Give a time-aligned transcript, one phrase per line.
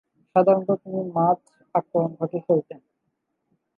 [0.35, 2.79] সাধারণত তিনি মাঝ-আক্রমনভাগে খেলতেন।